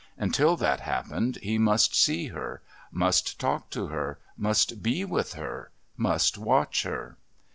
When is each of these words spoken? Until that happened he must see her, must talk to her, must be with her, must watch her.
Until 0.17 0.57
that 0.57 0.79
happened 0.79 1.35
he 1.43 1.59
must 1.59 1.93
see 1.93 2.29
her, 2.29 2.63
must 2.91 3.39
talk 3.39 3.69
to 3.69 3.89
her, 3.89 4.17
must 4.35 4.81
be 4.81 5.05
with 5.05 5.33
her, 5.33 5.69
must 5.95 6.39
watch 6.39 6.81
her. 6.81 7.17